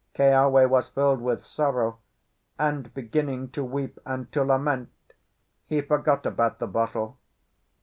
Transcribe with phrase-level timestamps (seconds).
[0.15, 1.99] Keawe was filled with sorrow,
[2.57, 4.89] and, beginning to weep and to lament,
[5.67, 7.19] he forgot about the bottle.